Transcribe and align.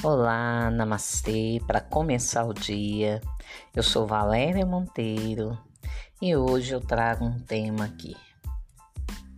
Olá, 0.00 0.70
namastê. 0.70 1.60
Para 1.66 1.80
começar 1.80 2.44
o 2.44 2.54
dia, 2.54 3.20
eu 3.74 3.82
sou 3.82 4.06
Valéria 4.06 4.64
Monteiro 4.64 5.58
e 6.22 6.36
hoje 6.36 6.72
eu 6.72 6.80
trago 6.80 7.24
um 7.24 7.40
tema 7.40 7.86
aqui 7.86 8.16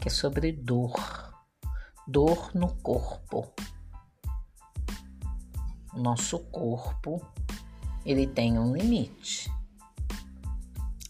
que 0.00 0.08
é 0.08 0.10
sobre 0.10 0.52
dor, 0.52 0.94
dor 2.08 2.52
no 2.54 2.74
corpo. 2.76 3.52
Nosso 5.92 6.38
corpo 6.38 7.20
ele 8.02 8.26
tem 8.26 8.58
um 8.58 8.74
limite, 8.74 9.52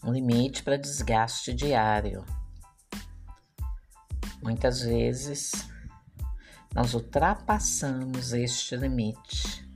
um 0.03 0.11
limite 0.11 0.61
para 0.61 0.75
desgaste 0.75 1.53
diário. 1.53 2.25
Muitas 4.43 4.81
vezes 4.81 5.53
nós 6.77 6.93
ultrapassamos 6.93 8.33
este 8.33 8.75
limite. 8.75 9.67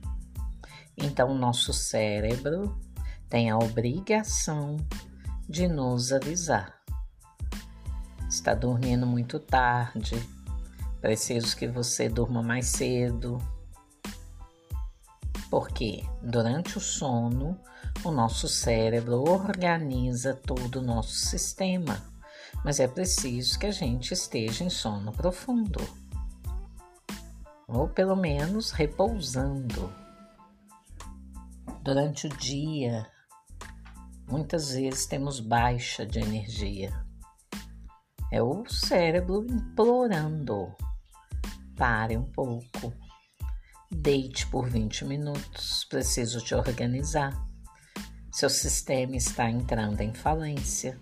Então, 0.96 1.34
nosso 1.34 1.72
cérebro 1.72 2.80
tem 3.28 3.50
a 3.50 3.58
obrigação 3.58 4.76
de 5.48 5.66
nos 5.66 6.12
avisar. 6.12 6.80
Está 8.30 8.54
dormindo 8.54 9.04
muito 9.04 9.40
tarde, 9.40 10.14
preciso 11.00 11.56
que 11.56 11.66
você 11.66 12.08
durma 12.08 12.40
mais 12.40 12.66
cedo. 12.66 13.38
Porque 15.50 16.04
durante 16.22 16.78
o 16.78 16.80
sono, 16.80 17.58
o 18.04 18.12
nosso 18.12 18.46
cérebro 18.46 19.28
organiza 19.28 20.34
todo 20.34 20.76
o 20.76 20.82
nosso 20.82 21.14
sistema, 21.14 22.00
mas 22.64 22.78
é 22.78 22.86
preciso 22.86 23.58
que 23.58 23.66
a 23.66 23.72
gente 23.72 24.14
esteja 24.14 24.62
em 24.62 24.70
sono 24.70 25.10
profundo 25.10 26.00
ou 27.72 27.88
pelo 27.88 28.14
menos 28.14 28.70
repousando. 28.70 29.92
Durante 31.82 32.26
o 32.26 32.30
dia, 32.30 33.10
muitas 34.28 34.72
vezes 34.72 35.06
temos 35.06 35.40
baixa 35.40 36.06
de 36.06 36.20
energia. 36.20 36.92
É 38.30 38.42
o 38.42 38.64
cérebro 38.68 39.44
implorando: 39.48 40.74
pare 41.76 42.16
um 42.16 42.24
pouco, 42.24 42.92
deite 43.90 44.46
por 44.46 44.68
20 44.68 45.06
minutos, 45.06 45.84
preciso 45.86 46.40
te 46.40 46.54
organizar. 46.54 47.32
Seu 48.30 48.48
sistema 48.48 49.16
está 49.16 49.50
entrando 49.50 50.00
em 50.00 50.14
falência. 50.14 50.98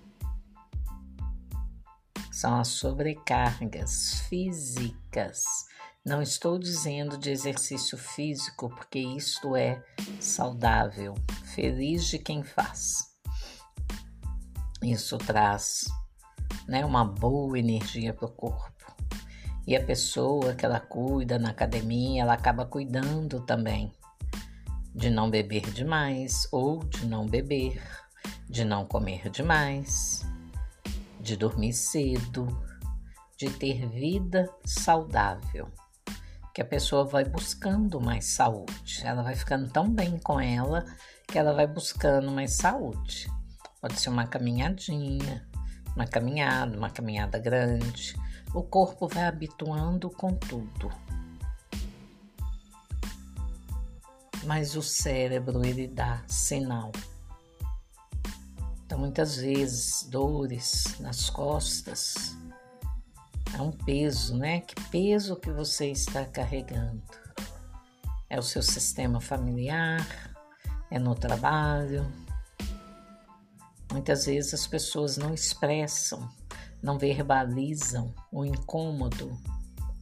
São 2.33 2.59
as 2.59 2.69
sobrecargas 2.69 4.21
físicas 4.29 5.70
não 6.05 6.23
estou 6.23 6.59
dizendo 6.59 7.19
de 7.19 7.31
exercício 7.31 7.99
físico, 7.99 8.71
porque 8.71 8.99
isto 8.99 9.55
é 9.55 9.83
saudável, 10.19 11.15
feliz 11.55 12.07
de 12.07 12.19
quem 12.19 12.43
faz. 12.43 13.11
Isso 14.83 15.19
traz 15.19 15.85
né, 16.67 16.85
uma 16.87 17.05
boa 17.05 17.59
energia 17.59 18.15
para 18.15 18.27
o 18.27 18.33
corpo. 18.33 18.71
E 19.67 19.77
a 19.77 19.85
pessoa 19.85 20.55
que 20.55 20.65
ela 20.65 20.81
cuida 20.81 21.39
na 21.39 21.51
academia, 21.51 22.23
ela 22.23 22.33
acaba 22.33 22.65
cuidando 22.65 23.41
também 23.43 23.93
de 24.95 25.11
não 25.11 25.31
beber 25.31 25.71
demais 25.71 26.49
ou 26.51 26.83
de 26.83 27.07
não 27.07 27.27
beber, 27.27 27.81
de 28.49 28.65
não 28.65 28.87
comer 28.87 29.29
demais, 29.29 30.27
de 31.21 31.37
dormir 31.37 31.75
cedo, 31.75 32.47
de 33.37 33.51
ter 33.51 33.87
vida 33.87 34.51
saudável 34.65 35.71
que 36.61 36.63
a 36.63 36.67
pessoa 36.67 37.07
vai 37.07 37.25
buscando 37.25 37.99
mais 37.99 38.27
saúde. 38.27 39.01
Ela 39.03 39.23
vai 39.23 39.35
ficando 39.35 39.67
tão 39.71 39.89
bem 39.91 40.19
com 40.19 40.39
ela 40.39 40.85
que 41.27 41.39
ela 41.39 41.55
vai 41.55 41.67
buscando 41.67 42.31
mais 42.31 42.53
saúde. 42.53 43.33
Pode 43.81 43.99
ser 43.99 44.11
uma 44.11 44.27
caminhadinha, 44.27 45.49
uma 45.97 46.07
caminhada, 46.07 46.77
uma 46.77 46.91
caminhada 46.91 47.39
grande. 47.39 48.15
O 48.53 48.63
corpo 48.63 49.09
vai 49.09 49.25
habituando 49.25 50.11
com 50.11 50.35
tudo. 50.35 50.93
Mas 54.45 54.77
o 54.77 54.83
cérebro 54.83 55.65
ele 55.65 55.89
dá 55.89 56.23
sinal. 56.27 56.93
Então 58.85 58.99
muitas 58.99 59.37
vezes 59.37 60.07
dores 60.11 60.99
nas 61.01 61.31
costas, 61.31 62.37
é 63.55 63.63
um 63.63 63.73
peso, 63.73 64.37
né? 64.37 64.61
Que 64.61 64.75
peso 64.91 65.37
que 65.37 65.51
você 65.51 65.91
está 65.91 66.25
carregando? 66.25 67.03
É 68.29 68.39
o 68.39 68.43
seu 68.43 68.63
sistema 68.63 69.21
familiar? 69.21 70.07
É 70.91 70.99
no 70.99 71.15
trabalho? 71.15 72.11
Muitas 73.93 74.27
vezes 74.27 74.55
as 74.55 74.67
pessoas 74.67 75.17
não 75.17 75.35
expressam, 75.35 76.29
não 76.83 76.97
verbalizam 76.97 78.15
o 78.33 78.45
incômodo 78.45 79.37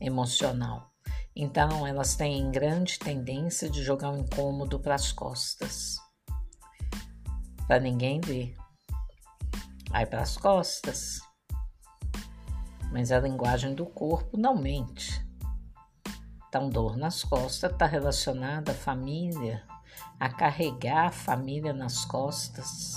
emocional. 0.00 0.92
Então, 1.34 1.86
elas 1.86 2.16
têm 2.16 2.50
grande 2.50 2.98
tendência 2.98 3.70
de 3.70 3.82
jogar 3.82 4.10
o 4.10 4.18
incômodo 4.18 4.78
para 4.78 4.94
as 4.94 5.12
costas, 5.12 5.96
para 7.66 7.80
ninguém 7.80 8.20
ver. 8.20 8.56
Aí 9.90 10.04
para 10.04 10.20
as 10.20 10.36
costas, 10.36 11.20
mas 12.90 13.12
a 13.12 13.20
linguagem 13.20 13.74
do 13.74 13.86
corpo 13.86 14.36
não 14.36 14.56
mente. 14.56 15.26
Então, 16.48 16.70
dor 16.70 16.96
nas 16.96 17.22
costas 17.22 17.72
está 17.72 17.86
relacionada 17.86 18.72
à 18.72 18.74
família, 18.74 19.62
a 20.18 20.28
carregar 20.28 21.08
a 21.08 21.12
família 21.12 21.72
nas 21.72 22.04
costas, 22.04 22.96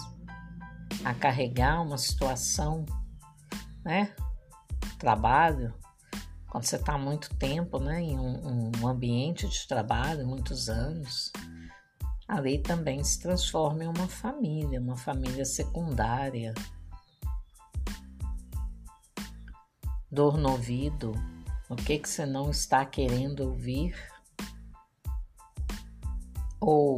a 1.04 1.14
carregar 1.14 1.82
uma 1.82 1.98
situação, 1.98 2.86
né? 3.84 4.16
Trabalho, 4.98 5.74
quando 6.52 6.66
você 6.66 6.76
está 6.76 6.98
muito 6.98 7.34
tempo, 7.36 7.80
né, 7.80 8.02
em 8.02 8.20
um, 8.20 8.72
um 8.82 8.88
ambiente 8.88 9.48
de 9.48 9.68
trabalho, 9.68 10.28
muitos 10.28 10.70
anos, 10.70 11.32
ali 12.28 12.60
também 12.60 13.04
se 13.04 13.20
transforma 13.20 13.84
em 13.84 13.88
uma 13.88 14.08
família, 14.08 14.80
uma 14.80 14.98
família 14.98 15.46
secundária, 15.46 16.54
dor 20.12 20.38
no 20.38 20.52
ouvido, 20.52 21.14
o 21.70 21.76
que, 21.76 21.98
que 21.98 22.10
você 22.10 22.26
não 22.26 22.52
está 22.52 22.86
querendo 22.86 23.48
ouvir, 23.48 23.96
ou 26.60 26.98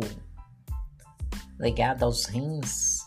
ligado 1.60 2.04
aos 2.04 2.26
rins, 2.26 3.00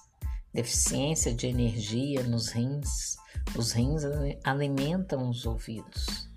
deficiência 0.55 1.35
de 1.35 1.49
energia 1.49 2.23
nos 2.23 2.49
rins. 2.51 3.17
Os 3.57 3.73
rins 3.73 4.03
alimentam 4.45 5.29
os 5.29 5.45
ouvidos, 5.45 6.31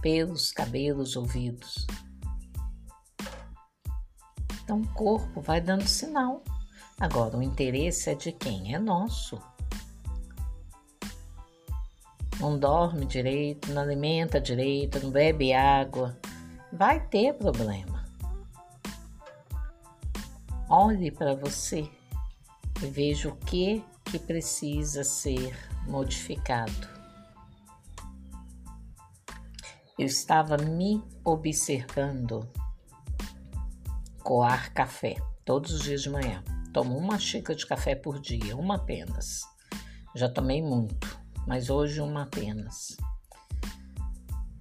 pelos, 0.00 0.52
cabelos, 0.52 1.16
ouvidos. 1.16 1.86
Então 4.62 4.80
o 4.80 4.88
corpo 4.94 5.40
vai 5.40 5.60
dando 5.60 5.86
sinal. 5.86 6.42
Agora, 6.98 7.36
o 7.36 7.42
interesse 7.42 8.10
é 8.10 8.14
de 8.14 8.32
quem? 8.32 8.74
É 8.74 8.78
nosso 8.78 9.40
não 12.40 12.58
dorme 12.58 13.06
direito, 13.06 13.72
não 13.72 13.82
alimenta 13.82 14.40
direito, 14.40 15.00
não 15.00 15.10
bebe 15.10 15.52
água, 15.52 16.16
vai 16.72 17.00
ter 17.08 17.34
problema. 17.34 18.04
Olhe 20.68 21.10
para 21.10 21.34
você 21.34 21.88
e 22.82 22.86
veja 22.86 23.28
o 23.28 23.36
que 23.36 23.82
que 24.04 24.18
precisa 24.18 25.02
ser 25.02 25.56
modificado. 25.86 26.96
Eu 29.98 30.06
estava 30.06 30.58
me 30.58 31.02
observando 31.24 32.48
coar 34.22 34.72
café 34.74 35.16
todos 35.44 35.72
os 35.72 35.82
dias 35.82 36.02
de 36.02 36.10
manhã. 36.10 36.44
Tomo 36.72 36.98
uma 36.98 37.18
xícara 37.18 37.56
de 37.56 37.66
café 37.66 37.94
por 37.94 38.20
dia, 38.20 38.54
uma 38.54 38.74
apenas. 38.74 39.40
Já 40.14 40.28
tomei 40.28 40.60
muito 40.60 41.15
mas 41.46 41.70
hoje 41.70 42.00
uma 42.00 42.22
apenas. 42.22 42.96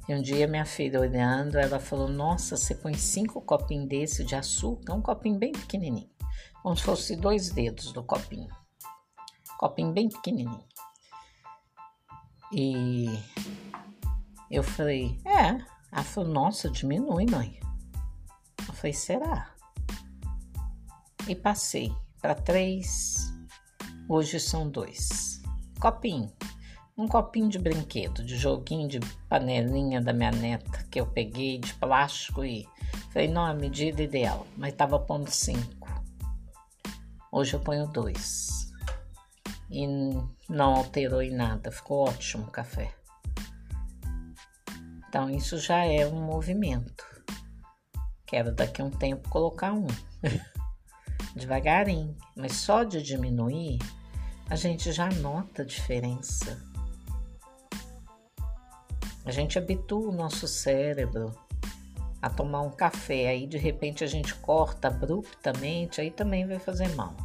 E 0.07 0.13
um 0.13 0.21
dia 0.21 0.47
minha 0.47 0.65
filha 0.65 0.99
olhando, 0.99 1.57
ela 1.57 1.79
falou: 1.79 2.07
Nossa, 2.07 2.55
você 2.55 2.75
põe 2.75 2.93
cinco 2.93 3.41
copinhos 3.41 3.89
desse 3.89 4.23
de 4.23 4.35
açúcar, 4.35 4.93
um 4.93 5.01
copinho 5.01 5.39
bem 5.39 5.51
pequenininho, 5.51 6.09
como 6.61 6.77
se 6.77 6.83
fosse 6.83 7.15
dois 7.15 7.49
dedos 7.49 7.91
do 7.91 8.03
copinho, 8.03 8.49
copinho 9.57 9.91
bem 9.91 10.07
pequenininho. 10.07 10.63
E 12.53 13.07
eu 14.51 14.61
falei: 14.61 15.19
É. 15.25 15.75
Ela 15.91 16.03
falou: 16.03 16.29
Nossa, 16.29 16.69
diminui, 16.69 17.25
mãe. 17.25 17.59
Eu 18.67 18.73
falei: 18.75 18.93
Será? 18.93 19.55
E 21.27 21.35
passei 21.35 21.91
para 22.21 22.35
três. 22.35 23.33
Hoje 24.07 24.39
são 24.39 24.69
dois. 24.69 25.41
Copinho 25.79 26.31
um 26.97 27.07
copinho 27.07 27.49
de 27.49 27.59
brinquedo, 27.59 28.23
de 28.23 28.37
joguinho 28.37 28.87
de 28.87 28.99
panelinha 29.27 30.01
da 30.01 30.13
minha 30.13 30.31
neta 30.31 30.83
que 30.89 30.99
eu 30.99 31.05
peguei 31.05 31.59
de 31.59 31.73
plástico 31.73 32.45
e 32.45 32.65
falei, 33.11 33.27
não, 33.27 33.45
a 33.45 33.53
medida 33.53 34.01
ideal, 34.01 34.47
mas 34.55 34.73
tava 34.73 34.97
pondo 34.97 35.29
cinco. 35.29 35.89
Hoje 37.31 37.53
eu 37.53 37.59
ponho 37.59 37.85
dois. 37.87 38.71
E 39.69 39.85
não 40.47 40.75
alterou 40.75 41.21
em 41.21 41.35
nada, 41.35 41.71
ficou 41.71 42.07
ótimo 42.07 42.45
o 42.45 42.51
café. 42.51 42.93
Então 45.09 45.29
isso 45.29 45.57
já 45.57 45.83
é 45.83 46.07
um 46.07 46.23
movimento. 46.23 47.03
Quero 48.25 48.53
daqui 48.53 48.81
a 48.81 48.85
um 48.85 48.91
tempo 48.91 49.27
colocar 49.29 49.73
um. 49.73 49.87
Devagarinho, 51.35 52.15
mas 52.37 52.53
só 52.53 52.83
de 52.83 53.01
diminuir 53.01 53.79
a 54.49 54.55
gente 54.55 54.91
já 54.93 55.09
nota 55.09 55.63
a 55.63 55.65
diferença. 55.65 56.74
A 59.25 59.31
gente 59.31 59.57
habitua 59.57 60.09
o 60.09 60.11
nosso 60.11 60.47
cérebro 60.47 61.31
a 62.21 62.29
tomar 62.29 62.61
um 62.61 62.69
café, 62.69 63.27
aí 63.27 63.47
de 63.47 63.57
repente 63.57 64.03
a 64.03 64.07
gente 64.07 64.35
corta 64.35 64.87
abruptamente, 64.87 65.99
aí 65.99 66.11
também 66.11 66.47
vai 66.47 66.59
fazer 66.59 66.93
mal. 66.95 67.15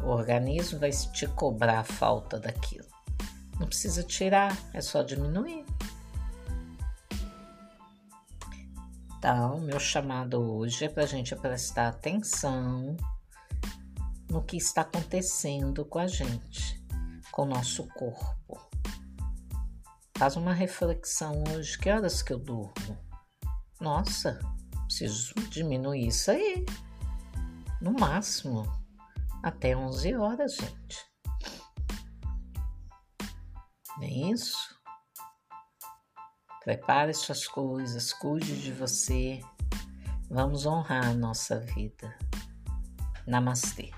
O 0.00 0.06
organismo 0.06 0.78
vai 0.78 0.90
te 0.90 1.26
cobrar 1.26 1.80
a 1.80 1.84
falta 1.84 2.38
daquilo. 2.38 2.86
Não 3.58 3.66
precisa 3.66 4.02
tirar, 4.04 4.56
é 4.72 4.80
só 4.80 5.02
diminuir. 5.02 5.64
Então, 9.18 9.58
meu 9.58 9.80
chamado 9.80 10.40
hoje 10.40 10.84
é 10.84 10.88
para 10.88 11.02
a 11.02 11.06
gente 11.06 11.34
prestar 11.34 11.88
atenção 11.88 12.96
no 14.30 14.42
que 14.42 14.56
está 14.56 14.82
acontecendo 14.82 15.84
com 15.84 15.98
a 15.98 16.06
gente, 16.06 16.80
com 17.32 17.42
o 17.42 17.46
nosso 17.46 17.88
corpo. 17.88 18.67
Faz 20.18 20.34
uma 20.34 20.52
reflexão 20.52 21.44
hoje. 21.54 21.78
Que 21.78 21.88
horas 21.88 22.22
que 22.22 22.32
eu 22.32 22.40
durmo? 22.40 22.98
Nossa, 23.80 24.36
preciso 24.86 25.32
diminuir 25.48 26.08
isso 26.08 26.32
aí. 26.32 26.66
No 27.80 27.92
máximo, 27.92 28.66
até 29.44 29.76
11 29.76 30.16
horas, 30.16 30.56
gente. 30.56 31.06
É 34.02 34.32
isso? 34.32 34.76
Prepare 36.64 37.14
suas 37.14 37.46
coisas, 37.46 38.12
cuide 38.12 38.60
de 38.60 38.72
você. 38.72 39.40
Vamos 40.28 40.66
honrar 40.66 41.06
a 41.06 41.14
nossa 41.14 41.60
vida. 41.60 42.18
Namastê. 43.24 43.92